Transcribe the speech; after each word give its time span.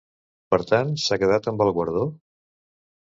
Per 0.53 0.57
tant, 0.71 0.95
s'ha 1.03 1.19
quedat 1.25 1.49
amb 1.53 1.63
el 1.67 1.73
guardó? 1.79 2.09